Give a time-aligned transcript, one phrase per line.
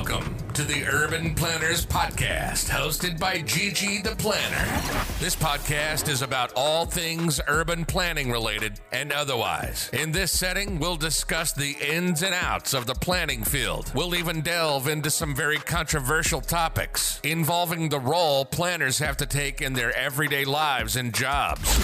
[0.00, 4.64] Welcome to the Urban Planners Podcast, hosted by Gigi the Planner.
[5.18, 9.90] This podcast is about all things urban planning related and otherwise.
[9.92, 13.92] In this setting, we'll discuss the ins and outs of the planning field.
[13.94, 19.60] We'll even delve into some very controversial topics involving the role planners have to take
[19.60, 21.78] in their everyday lives and jobs.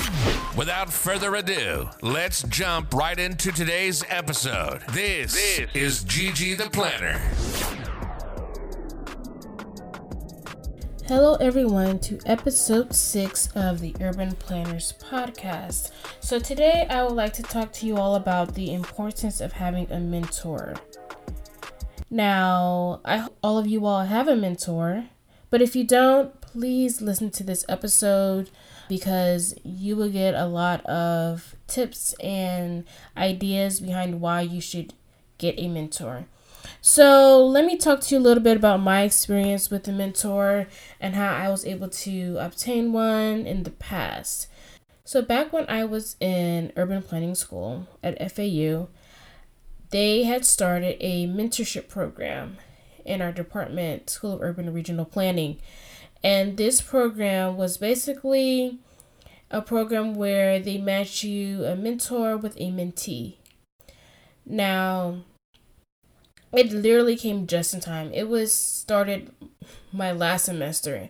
[0.56, 4.80] Without further ado, let's jump right into today's episode.
[4.92, 7.20] This, this is Gigi the Planner.
[11.08, 15.92] Hello, everyone, to episode six of the Urban Planners podcast.
[16.18, 19.88] So, today I would like to talk to you all about the importance of having
[19.92, 20.74] a mentor.
[22.10, 25.04] Now, I hope all of you all have a mentor,
[25.48, 28.50] but if you don't, please listen to this episode
[28.88, 32.84] because you will get a lot of tips and
[33.16, 34.92] ideas behind why you should
[35.38, 36.26] get a mentor.
[36.80, 40.68] So, let me talk to you a little bit about my experience with a mentor
[41.00, 44.46] and how I was able to obtain one in the past.
[45.04, 48.88] So, back when I was in urban planning school at FAU,
[49.90, 52.58] they had started a mentorship program
[53.04, 55.58] in our department, School of Urban and Regional Planning.
[56.22, 58.78] And this program was basically
[59.50, 63.36] a program where they match you a mentor with a mentee.
[64.44, 65.22] Now,
[66.52, 68.12] it literally came just in time.
[68.12, 69.30] It was started
[69.92, 71.08] my last semester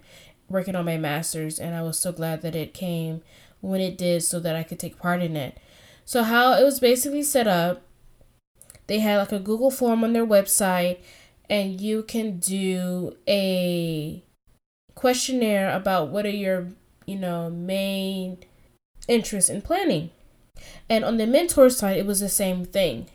[0.49, 3.23] working on my master's, and I was so glad that it came
[3.61, 5.59] when it did so that I could take part in it.
[6.05, 7.83] So, how it was basically set up,
[8.87, 10.99] they had like a Google form on their website,
[11.51, 14.23] and you can do a
[14.95, 16.69] questionnaire about what are your,
[17.07, 18.39] you know, main
[19.09, 20.11] interests in planning.
[20.89, 23.09] And on the mentor side, it was the same thing.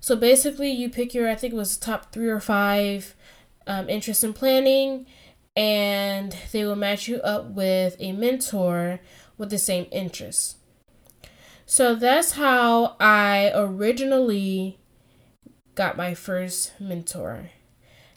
[0.00, 3.14] So basically, you pick your, I think it was top three or five
[3.66, 5.06] um, interests in planning,
[5.54, 9.00] and they will match you up with a mentor
[9.36, 10.56] with the same interests.
[11.66, 14.78] So that's how I originally
[15.74, 17.50] got my first mentor.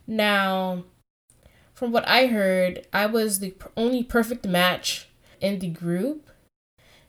[0.07, 0.85] Now,
[1.73, 5.09] from what I heard, I was the only perfect match
[5.41, 6.22] in the group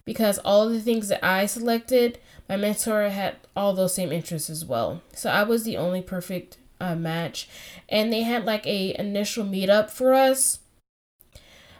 [0.04, 4.64] because all the things that I selected, my mentor had all those same interests as
[4.64, 5.02] well.
[5.14, 7.48] So I was the only perfect uh, match,
[7.88, 10.58] and they had like a initial meetup for us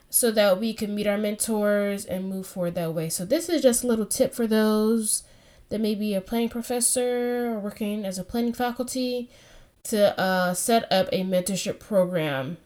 [0.08, 3.08] so that we could meet our mentors and move forward that way.
[3.08, 5.24] So this is just a little tip for those
[5.70, 9.28] that may be a planning professor or working as a planning faculty
[9.82, 12.58] to uh, set up a mentorship program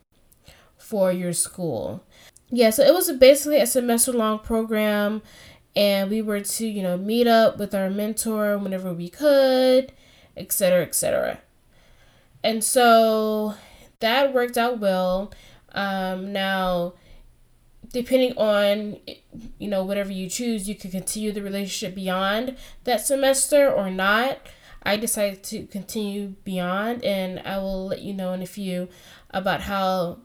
[0.76, 2.04] for your school.
[2.50, 5.22] Yeah, so it was basically a semester long program
[5.76, 9.92] and we were to, you know, meet up with our mentor whenever we could,
[10.36, 11.40] etc., etc.
[12.42, 13.54] And so
[14.00, 15.32] that worked out well.
[15.72, 16.94] Um, now,
[17.92, 18.98] depending on
[19.58, 24.38] you know whatever you choose, you can continue the relationship beyond that semester or not.
[24.82, 28.88] I decided to continue beyond, and I will let you know in a few
[29.30, 30.20] about how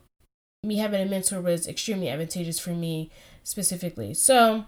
[0.64, 3.12] me having a mentor was extremely advantageous for me
[3.44, 4.14] specifically.
[4.14, 4.66] So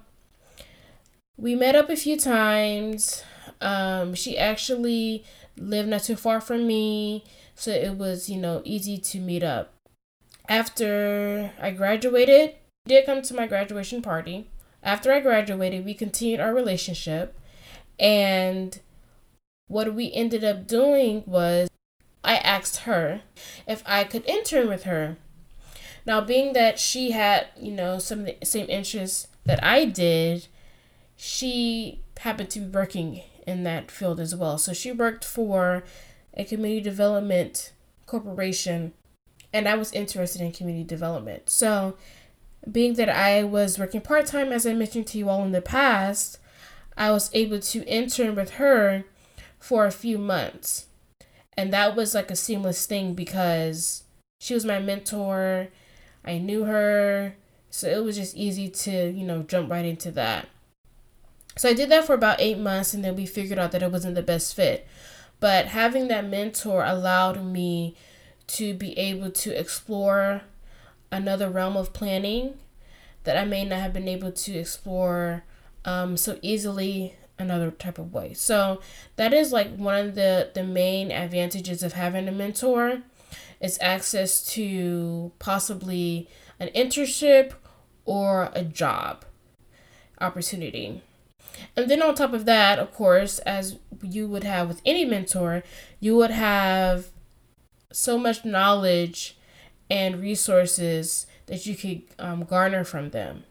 [1.38, 3.24] we met up a few times.
[3.62, 5.24] Um, she actually
[5.58, 7.24] lived not too far from me,
[7.56, 9.74] so it was, you know, easy to meet up.
[10.50, 12.56] After I graduated,
[12.86, 14.50] did come to my graduation party.
[14.84, 17.40] After I graduated, we continued our relationship,
[18.00, 18.80] and
[19.68, 21.70] what we ended up doing was
[22.24, 23.22] I asked her
[23.68, 25.18] if I could intern with her.
[26.06, 30.48] Now, being that she had, you know, some of the same interests that I did,
[31.16, 34.58] she happened to be working in that field as well.
[34.58, 35.84] So she worked for
[36.36, 37.72] a community development
[38.06, 38.94] corporation,
[39.54, 41.50] and I was interested in community development.
[41.50, 41.98] So,
[42.72, 45.62] being that I was working part time, as I mentioned to you all in the
[45.62, 46.40] past,
[46.98, 49.06] I was able to intern with her
[49.60, 50.88] for a few months.
[51.58, 54.04] And that was like a seamless thing because
[54.40, 55.70] she was my mentor
[56.26, 57.36] I knew her.
[57.70, 60.48] So it was just easy to, you know, jump right into that.
[61.58, 63.92] So I did that for about eight months and then we figured out that it
[63.92, 64.88] wasn't the best fit.
[65.40, 67.96] But having that mentor allowed me
[68.48, 70.42] to be able to explore
[71.12, 72.58] another realm of planning
[73.24, 75.44] that I may not have been able to explore
[75.84, 78.34] um, so easily another type of way.
[78.34, 78.82] So
[79.18, 83.02] that is like one of the the main advantages of having a mentor
[83.66, 86.30] is access to possibly
[86.60, 87.54] an internship
[88.06, 89.26] or a job
[90.22, 91.02] opportunity.
[91.76, 95.64] And then on top of that, of course, as you would have with any mentor,
[96.00, 97.08] you would have
[97.92, 99.38] so much knowledge
[99.90, 103.44] and resources that you could um, garner from them.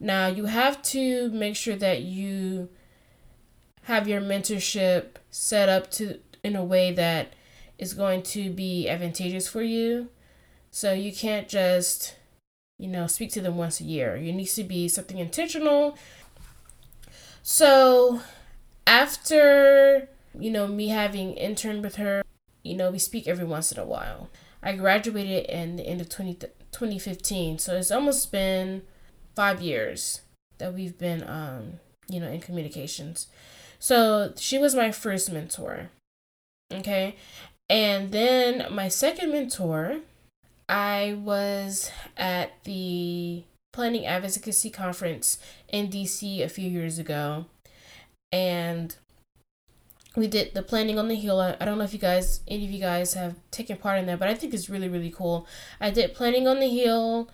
[0.00, 2.68] Now, you have to make sure that you
[3.82, 7.32] have your mentorship set up to in a way that
[7.78, 10.08] is going to be advantageous for you.
[10.70, 12.16] So you can't just,
[12.78, 14.16] you know, speak to them once a year.
[14.16, 15.96] It needs to be something intentional.
[17.42, 18.20] So
[18.86, 20.08] after,
[20.38, 22.22] you know, me having interned with her,
[22.62, 24.28] you know, we speak every once in a while.
[24.62, 27.58] I graduated in the end of 20, 2015.
[27.58, 28.82] So it's almost been
[29.36, 30.22] five years
[30.58, 33.28] that we've been, um, you know, in communications.
[33.78, 35.90] So she was my first mentor.
[36.72, 37.16] Okay.
[37.70, 39.98] And then my second mentor,
[40.68, 45.38] I was at the Planning Advocacy Conference
[45.68, 47.46] in DC a few years ago.
[48.32, 48.96] And
[50.16, 51.40] we did the planning on the hill.
[51.40, 54.18] I, don't know if you guys, any of you guys have taken part in that,
[54.18, 55.46] but I think it's really, really cool.
[55.80, 57.30] I did planning on the hill,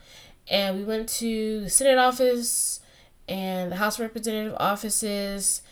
[0.49, 2.81] and we went to the Senate office
[3.29, 5.63] and the House Representative offices,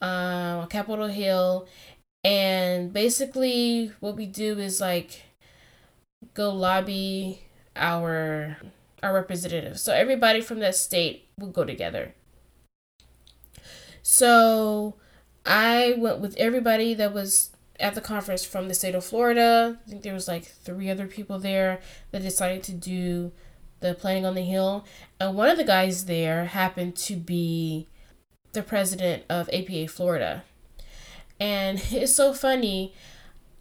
[0.00, 1.66] uh, Capitol Hill,
[2.24, 5.22] and basically what we do is like
[6.34, 7.42] go lobby
[7.76, 8.58] our
[9.02, 9.82] our representatives.
[9.82, 12.14] So everybody from that state will go together.
[14.02, 14.96] So
[15.46, 19.78] I went with everybody that was at the conference from the state of Florida.
[19.86, 21.80] I think there was like three other people there
[22.10, 23.32] that decided to do
[23.80, 24.84] the planning on the hill.
[25.18, 27.88] And one of the guys there happened to be
[28.52, 30.44] the president of APA Florida.
[31.40, 32.94] And it's so funny.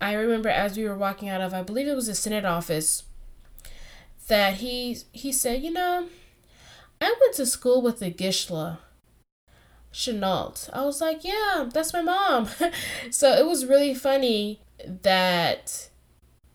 [0.02, 3.04] I remember as we were walking out of, I believe it was the Senate office,
[4.28, 6.08] that he he said, you know,
[7.02, 8.80] I went to school with the Gishla.
[9.92, 10.70] Chenault.
[10.72, 12.48] I was like, yeah, that's my mom.
[13.10, 15.90] so it was really funny that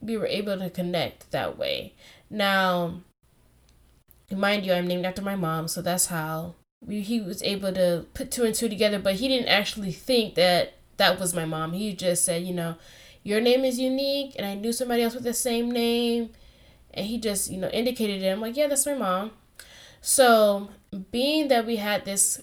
[0.00, 1.94] we were able to connect that way.
[2.30, 3.00] Now,
[4.30, 8.06] mind you, I'm named after my mom, so that's how we, he was able to
[8.14, 11.72] put two and two together, but he didn't actually think that that was my mom.
[11.72, 12.76] He just said, you know,
[13.22, 16.30] your name is unique, and I knew somebody else with the same name,
[16.92, 18.28] and he just, you know, indicated it.
[18.28, 19.32] I'm like, yeah, that's my mom.
[20.00, 20.68] So,
[21.10, 22.42] being that we had this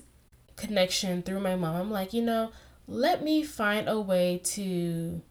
[0.56, 2.52] connection through my mom, I'm like, you know,
[2.88, 5.22] let me find a way to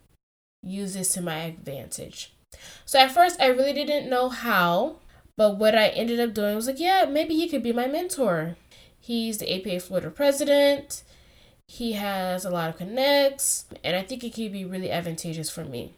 [0.63, 2.33] use this to my advantage.
[2.85, 4.97] So at first, I really didn't know how,
[5.37, 8.57] but what I ended up doing was like, yeah, maybe he could be my mentor.
[8.99, 11.03] He's the APA Florida president.
[11.73, 15.65] He has a lot of connects, and I think it could be really advantageous for
[15.65, 15.93] me.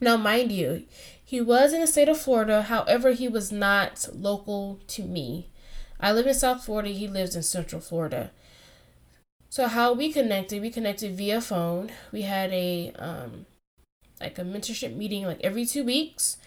[0.00, 0.84] Now, mind you,
[1.22, 5.50] he was in the state of Florida, however, he was not local to me.
[6.00, 8.30] I live in South Florida, he lives in Central Florida.
[9.50, 11.90] So how we connected, we connected via phone.
[12.10, 13.44] We had a um
[14.22, 16.38] like a mentorship meeting like every two weeks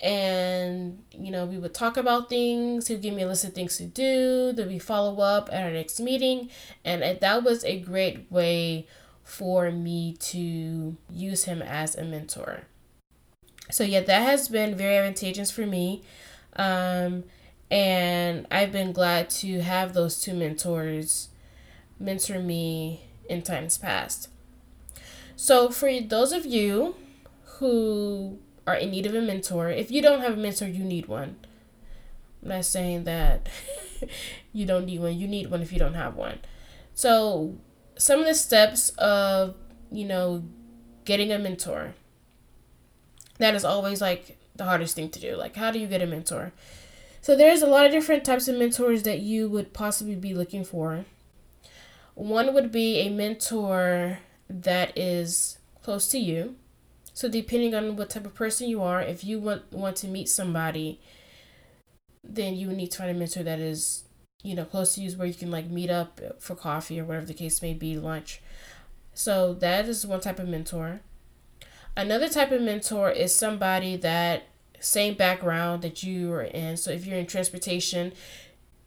[0.00, 3.76] and you know we would talk about things he'd give me a list of things
[3.76, 6.48] to do then we follow up at our next meeting
[6.84, 8.86] and that was a great way
[9.24, 12.62] for me to use him as a mentor.
[13.70, 16.02] So yeah that has been very advantageous for me
[16.54, 17.24] um,
[17.70, 21.28] and i've been glad to have those two mentors
[22.00, 24.28] mentor me in times past.
[25.36, 26.96] So for those of you
[27.58, 28.38] who
[28.68, 29.70] are in need of a mentor.
[29.70, 31.36] If you don't have a mentor, you need one.
[32.42, 33.48] I'm not saying that
[34.52, 35.18] you don't need one.
[35.18, 36.38] You need one if you don't have one.
[36.94, 37.56] So,
[37.96, 39.54] some of the steps of,
[39.90, 40.44] you know,
[41.04, 41.94] getting a mentor.
[43.38, 45.36] That is always like the hardest thing to do.
[45.36, 46.52] Like, how do you get a mentor?
[47.20, 50.64] So, there's a lot of different types of mentors that you would possibly be looking
[50.64, 51.04] for.
[52.14, 54.18] One would be a mentor
[54.50, 56.56] that is close to you.
[57.18, 60.28] So depending on what type of person you are, if you want want to meet
[60.28, 61.00] somebody,
[62.22, 64.04] then you need to find a mentor that is,
[64.44, 67.26] you know, close to you where you can like meet up for coffee or whatever
[67.26, 68.40] the case may be, lunch.
[69.14, 71.00] So that is one type of mentor.
[71.96, 74.44] Another type of mentor is somebody that
[74.78, 76.76] same background that you are in.
[76.76, 78.12] So if you're in transportation,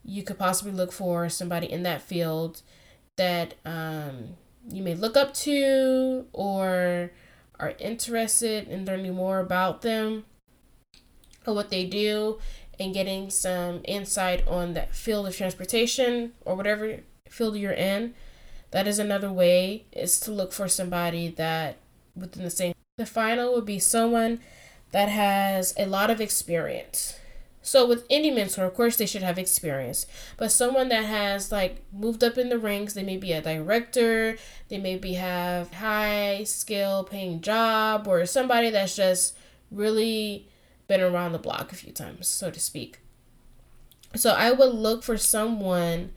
[0.06, 2.62] you could possibly look for somebody in that field
[3.18, 4.38] that um,
[4.70, 7.12] you may look up to or
[7.62, 10.26] are interested in learning more about them
[11.46, 12.40] or what they do
[12.80, 17.00] and getting some insight on that field of transportation or whatever
[17.30, 18.14] field you're in
[18.72, 21.78] that is another way is to look for somebody that
[22.16, 24.40] within the same the final would be someone
[24.92, 27.18] that has a lot of experience
[27.62, 31.84] So with any mentor, of course, they should have experience, but someone that has like
[31.94, 34.38] moved up in the ranks, they may be a director,
[34.70, 39.38] they maybe have high skill paying job, or somebody that's just
[39.70, 40.48] really
[40.88, 43.00] been around the block a few times, so to speak.
[44.16, 46.12] So I would look for someone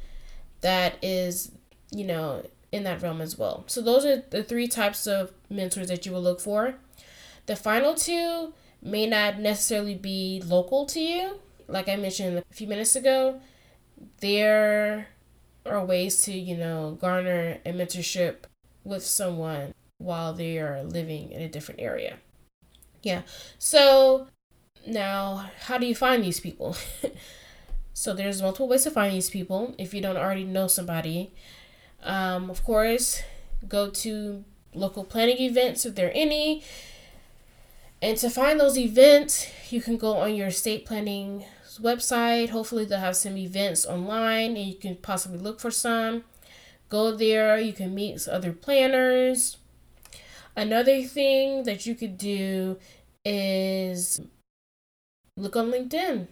[0.62, 1.52] that is,
[1.90, 3.64] you know, in that realm as well.
[3.66, 6.76] So those are the three types of mentors that you will look for.
[7.46, 11.40] The final two may not necessarily be local to you.
[11.66, 13.40] Like I mentioned a few minutes ago,
[14.20, 15.08] there
[15.66, 18.44] are ways to, you know, garner a mentorship
[18.84, 22.18] with someone while they are living in a different area.
[23.02, 23.22] Yeah.
[23.58, 24.28] So
[24.86, 26.76] now, how do you find these people?
[27.94, 31.32] so there's multiple ways to find these people if you don't already know somebody.
[32.02, 33.22] Um, of course,
[33.66, 36.62] go to local planning events if there are any.
[38.04, 41.46] And to find those events, you can go on your state planning
[41.80, 42.50] website.
[42.50, 46.24] Hopefully, they'll have some events online and you can possibly look for some.
[46.90, 49.56] Go there, you can meet other planners.
[50.54, 52.76] Another thing that you could do
[53.24, 54.20] is
[55.38, 56.26] look on LinkedIn.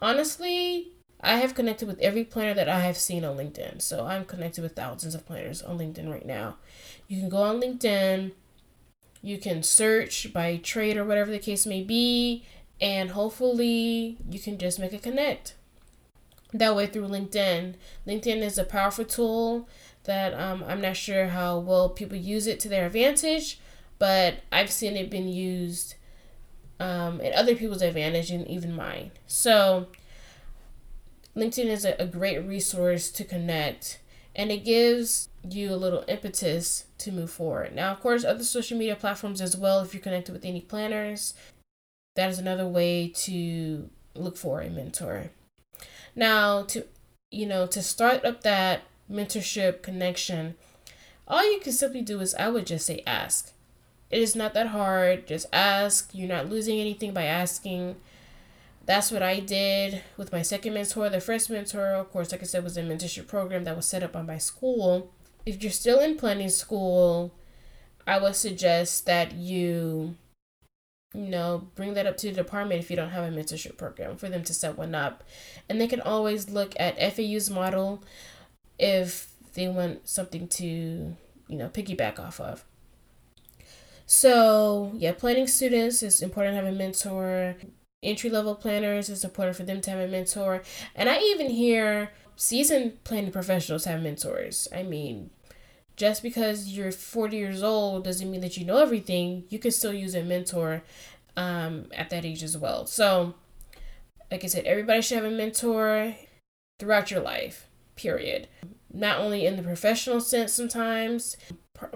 [0.00, 0.88] Honestly,
[1.20, 3.80] I have connected with every planner that I have seen on LinkedIn.
[3.80, 6.56] So I'm connected with thousands of planners on LinkedIn right now.
[7.06, 8.32] You can go on LinkedIn
[9.24, 12.44] you can search by trade or whatever the case may be,
[12.78, 15.54] and hopefully you can just make a connect.
[16.52, 17.74] That way through LinkedIn.
[18.06, 19.66] LinkedIn is a powerful tool
[20.04, 23.58] that um, I'm not sure how well people use it to their advantage,
[23.98, 25.94] but I've seen it been used
[26.78, 29.10] um, in other people's advantage and even mine.
[29.26, 29.88] So
[31.34, 34.00] LinkedIn is a, a great resource to connect
[34.34, 37.74] and it gives you a little impetus to move forward.
[37.74, 41.34] Now, of course, other social media platforms as well, if you're connected with any planners,
[42.16, 45.30] that is another way to look for a mentor.
[46.16, 46.86] Now, to
[47.30, 50.54] you know, to start up that mentorship connection,
[51.26, 53.52] all you can simply do is I would just say ask.
[54.10, 55.26] It is not that hard.
[55.26, 56.10] Just ask.
[56.12, 57.96] You're not losing anything by asking
[58.86, 61.08] that's what I did with my second mentor.
[61.08, 64.02] The first mentor, of course, like I said, was a mentorship program that was set
[64.02, 65.12] up by my school.
[65.46, 67.34] If you're still in planning school,
[68.06, 70.16] I would suggest that you,
[71.14, 74.16] you know, bring that up to the department if you don't have a mentorship program
[74.16, 75.24] for them to set one up.
[75.68, 78.02] And they can always look at FAU's model
[78.78, 81.16] if they want something to, you
[81.56, 82.64] know, piggyback off of.
[84.06, 87.56] So, yeah, planning students, it's important to have a mentor
[88.04, 90.62] entry level planners, it's important for them to have a mentor.
[90.94, 94.68] And I even hear seasoned planning professionals have mentors.
[94.74, 95.30] I mean,
[95.96, 99.44] just because you're 40 years old doesn't mean that you know everything.
[99.48, 100.82] You can still use a mentor
[101.36, 102.86] um, at that age as well.
[102.86, 103.34] So,
[104.30, 106.16] like I said, everybody should have a mentor
[106.78, 108.48] throughout your life, period.
[108.92, 111.36] Not only in the professional sense, sometimes,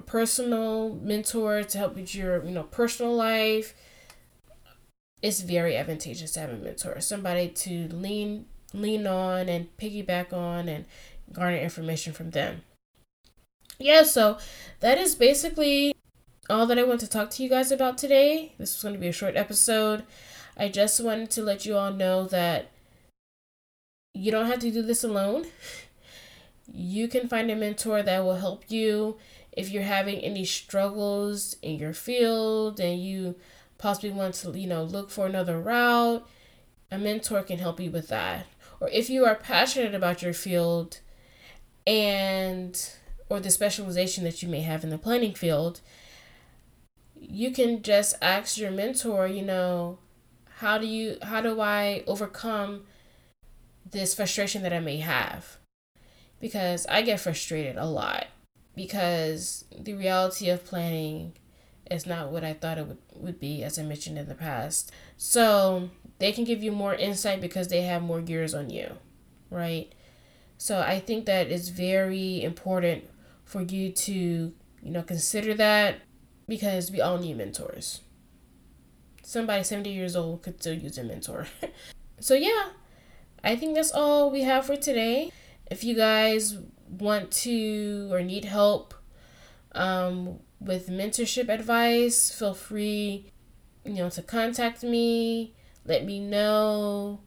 [0.07, 3.75] personal mentor to help with your, you know, personal life
[5.23, 10.69] it's very advantageous to have a mentor, somebody to lean lean on and piggyback on
[10.69, 10.85] and
[11.33, 12.63] garner information from them.
[13.79, 14.39] Yeah, so
[14.81, 15.95] that is basically
[16.51, 18.53] all that I want to talk to you guys about today.
[18.59, 20.05] This was going to be a short episode.
[20.57, 22.71] I just wanted to let you all know that
[24.15, 25.47] you don't have to do this alone.
[26.71, 29.17] You can find a mentor that will help you
[29.53, 33.37] if you're having any struggles in your field and you
[33.79, 36.29] possibly want to, you know, look for another route,
[36.91, 38.47] a mentor can help you with that.
[38.81, 41.01] Or if you are passionate about your field
[41.87, 42.91] and
[43.29, 45.81] or the specialization that you may have in the planning field,
[47.15, 49.99] you can just ask your mentor, you know,
[50.57, 52.85] how do you how do I overcome
[53.89, 55.59] this frustration that I may have?
[56.41, 58.27] Because I get frustrated a lot
[58.75, 61.33] because the reality of planning
[61.91, 64.93] is not what I thought it would, would be, as I mentioned in the past.
[65.17, 68.93] So they can give you more insight because they have more gears on you,
[69.51, 69.93] right?
[70.59, 73.05] So I think that it's very important
[73.45, 74.53] for you to, you
[74.83, 76.01] know, consider that
[76.49, 78.01] because we all need mentors.
[79.23, 81.47] Somebody 70 years old could still use a mentor.
[82.21, 82.71] so yeah,
[83.45, 85.31] I think that's all we have for today.
[85.71, 86.57] If you guys
[86.89, 88.95] want to or need help
[89.73, 93.33] um, with mentorship advice, feel free,
[93.85, 95.55] you know, to contact me.
[95.85, 97.21] Let me know,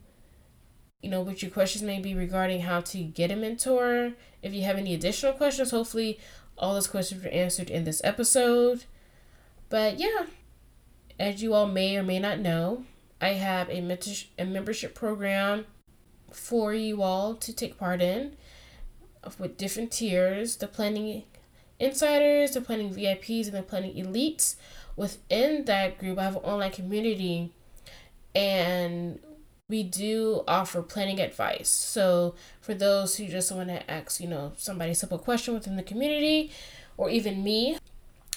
[1.00, 4.12] you know, what your questions may be regarding how to get a mentor.
[4.42, 6.20] If you have any additional questions, hopefully
[6.56, 8.84] all those questions were answered in this episode.
[9.68, 10.26] But yeah,
[11.18, 12.84] as you all may or may not know,
[13.20, 15.66] I have a, mentor- a membership program
[16.30, 18.36] for you all to take part in
[19.38, 21.22] with different tiers the planning
[21.82, 24.54] insiders, the planning VIPs, and the planning elites.
[24.96, 27.52] Within that group, I have an online community
[28.34, 29.18] and
[29.68, 31.68] we do offer planning advice.
[31.68, 35.82] So for those who just want to ask, you know, somebody simple question within the
[35.82, 36.52] community
[36.96, 37.78] or even me,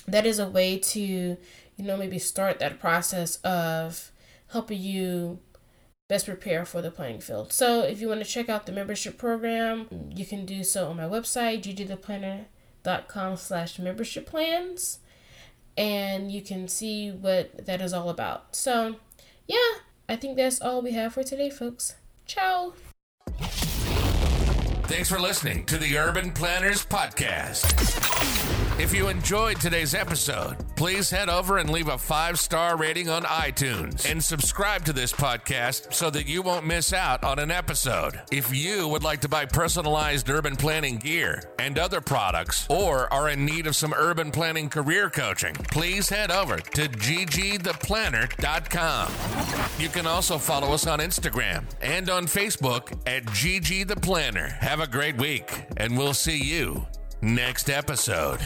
[0.07, 1.37] that is a way to, you
[1.77, 4.11] know, maybe start that process of
[4.51, 5.39] helping you
[6.07, 7.51] best prepare for the playing field.
[7.51, 10.97] So if you want to check out the membership program, you can do so on
[10.97, 12.45] my website, gigitheplanner.com
[13.38, 15.00] slash membership plans.
[15.77, 18.56] And you can see what that is all about.
[18.56, 18.96] So
[19.48, 21.96] yeah, I think that's all we have for today, folks.
[22.25, 22.74] Ciao.
[24.88, 28.04] Thanks for listening to the Urban Planners Podcast.
[28.77, 33.24] If you enjoyed today's episode, please head over and leave a five star rating on
[33.24, 38.20] iTunes and subscribe to this podcast so that you won't miss out on an episode.
[38.34, 43.29] If you would like to buy personalized urban planning gear and other products or are
[43.29, 49.12] in need of some urban planning career coaching, please head over to gigitheplanner.com.
[49.79, 54.50] You can also follow us on Instagram and on Facebook at Gigi the Planner.
[54.60, 56.86] Have a great week, and we'll see you
[57.25, 58.39] next episode.